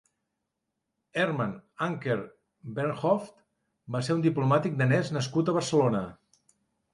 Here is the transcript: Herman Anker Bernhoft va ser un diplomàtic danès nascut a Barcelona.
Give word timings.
Herman 1.23 1.51
Anker 1.87 2.17
Bernhoft 2.79 3.45
va 3.97 4.03
ser 4.09 4.17
un 4.17 4.25
diplomàtic 4.25 4.81
danès 4.81 5.13
nascut 5.19 5.53
a 5.53 5.57
Barcelona. 5.61 6.03